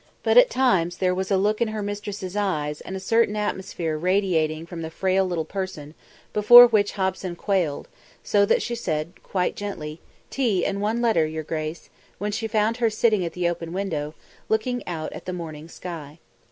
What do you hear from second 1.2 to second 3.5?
a look in her mistress' eyes and a certain